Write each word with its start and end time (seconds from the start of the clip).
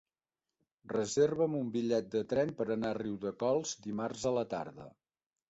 Reserva'm 0.93 1.57
un 1.59 1.69
bitllet 1.75 2.07
de 2.15 2.23
tren 2.33 2.55
per 2.63 2.67
anar 2.77 2.91
a 2.95 2.99
Riudecols 3.01 3.75
dimarts 3.87 4.27
a 4.33 4.35
la 4.41 4.49
tarda. 4.57 4.91